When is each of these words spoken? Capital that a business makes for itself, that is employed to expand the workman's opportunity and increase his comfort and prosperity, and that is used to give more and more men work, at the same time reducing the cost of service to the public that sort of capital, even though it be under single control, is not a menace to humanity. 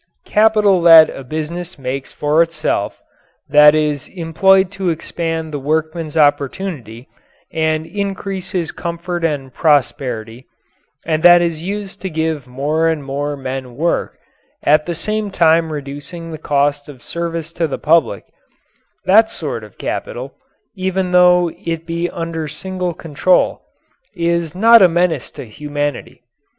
Capital 0.25 0.81
that 0.81 1.11
a 1.11 1.23
business 1.23 1.77
makes 1.77 2.11
for 2.11 2.41
itself, 2.41 2.97
that 3.47 3.75
is 3.75 4.07
employed 4.07 4.71
to 4.71 4.89
expand 4.89 5.53
the 5.53 5.59
workman's 5.59 6.17
opportunity 6.17 7.07
and 7.53 7.85
increase 7.85 8.49
his 8.49 8.71
comfort 8.71 9.23
and 9.23 9.53
prosperity, 9.53 10.47
and 11.05 11.21
that 11.21 11.39
is 11.39 11.61
used 11.61 12.01
to 12.01 12.09
give 12.09 12.47
more 12.47 12.87
and 12.87 13.03
more 13.03 13.37
men 13.37 13.75
work, 13.75 14.17
at 14.63 14.87
the 14.87 14.95
same 14.95 15.29
time 15.29 15.71
reducing 15.71 16.31
the 16.31 16.39
cost 16.39 16.89
of 16.89 17.03
service 17.03 17.53
to 17.53 17.67
the 17.67 17.77
public 17.77 18.25
that 19.05 19.29
sort 19.29 19.63
of 19.63 19.77
capital, 19.77 20.33
even 20.73 21.11
though 21.11 21.51
it 21.63 21.85
be 21.85 22.09
under 22.09 22.47
single 22.47 22.95
control, 22.95 23.61
is 24.15 24.55
not 24.55 24.81
a 24.81 24.89
menace 24.89 25.29
to 25.29 25.45
humanity. 25.45 26.23